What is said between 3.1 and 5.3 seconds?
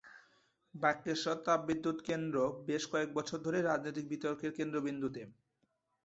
বছর ধরেই রাজনৈতিক বিতর্কের কেন্দ্রবিন্দুতে।